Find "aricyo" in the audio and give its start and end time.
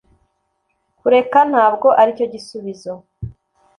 2.01-2.25